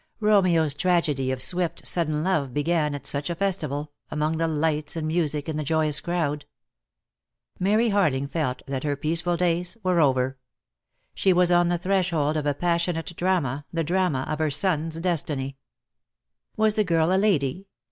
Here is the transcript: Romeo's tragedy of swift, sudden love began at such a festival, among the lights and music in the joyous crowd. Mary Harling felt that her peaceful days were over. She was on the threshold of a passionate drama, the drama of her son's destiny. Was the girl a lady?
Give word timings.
Romeo's 0.19 0.73
tragedy 0.73 1.31
of 1.31 1.43
swift, 1.43 1.85
sudden 1.85 2.23
love 2.23 2.55
began 2.55 2.95
at 2.95 3.05
such 3.05 3.29
a 3.29 3.35
festival, 3.35 3.91
among 4.09 4.37
the 4.39 4.47
lights 4.47 4.95
and 4.95 5.05
music 5.05 5.47
in 5.47 5.57
the 5.57 5.63
joyous 5.63 5.99
crowd. 5.99 6.45
Mary 7.59 7.89
Harling 7.91 8.27
felt 8.27 8.63
that 8.65 8.83
her 8.83 8.95
peaceful 8.95 9.37
days 9.37 9.77
were 9.83 10.01
over. 10.01 10.39
She 11.13 11.31
was 11.33 11.51
on 11.51 11.67
the 11.69 11.77
threshold 11.77 12.35
of 12.35 12.47
a 12.47 12.55
passionate 12.55 13.15
drama, 13.15 13.67
the 13.71 13.83
drama 13.83 14.25
of 14.27 14.39
her 14.39 14.49
son's 14.49 14.99
destiny. 14.99 15.59
Was 16.57 16.73
the 16.73 16.83
girl 16.83 17.13
a 17.13 17.17
lady? 17.17 17.67